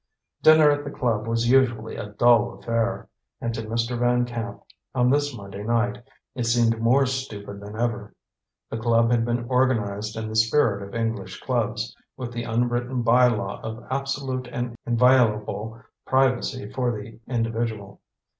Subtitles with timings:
[0.41, 3.07] Dinner at the club was usually a dull affair,
[3.39, 3.99] and to Mr.
[3.99, 4.59] Van Camp,
[4.95, 8.15] on this Monday night, it seemed more stupid than ever.
[8.71, 13.27] The club had been organized in the spirit of English clubs, with the unwritten by
[13.27, 18.01] law of absolute and inviolable privacy for the individual.